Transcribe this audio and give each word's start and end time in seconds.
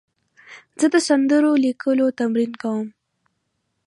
زه 0.79 0.87
د 0.93 0.95
سندرو 1.07 1.51
لیکلو 1.65 2.05
تمرین 2.19 2.51
کوم. 2.61 2.87